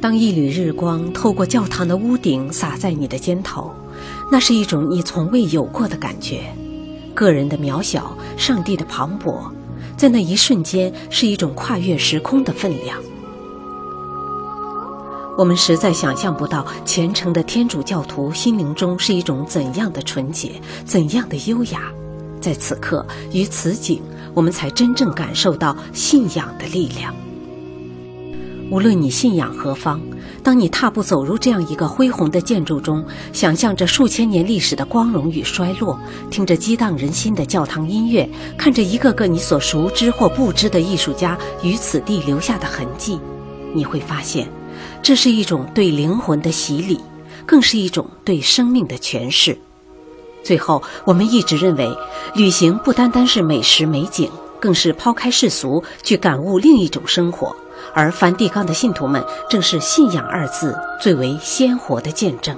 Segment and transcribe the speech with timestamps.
[0.00, 3.70] 当一缕日光透过教堂的屋顶洒在你的肩头，
[4.32, 6.40] 那是一种你从未有过的感觉。
[7.14, 9.50] 个人的渺小，上帝的磅礴，
[9.98, 12.96] 在那一瞬间是一种跨越时空的分量。
[15.36, 20.52] 我们实在想象不到虔诚的天主教徒心灵中是一种怎样的纯洁，
[20.86, 21.82] 怎样的优雅。
[22.40, 24.00] 在此刻，于此景，
[24.32, 27.14] 我们才真正感受到信仰的力量。
[28.70, 30.00] 无论你信仰何方，
[30.44, 35.98] 当你踏步走入这样一个恢宏的建筑中，想象着数千年历史的光荣与衰落，
[36.30, 43.18] 听着激荡人心的教堂音乐，看着一个个你所熟知或不知的艺术家于此地留下的痕迹，
[43.74, 44.48] 你会发现，
[45.02, 47.00] 这是一种对灵魂的洗礼，
[47.44, 49.58] 更是一种对生命的诠释。
[50.44, 51.92] 最后，我们一直认为，
[52.36, 57.54] 旅行不单单是美食美景，更是抛开世俗，去感悟另一种生活。
[57.94, 62.56] 而梵蒂冈的信徒们，正是“信仰”二字最为鲜活的见证。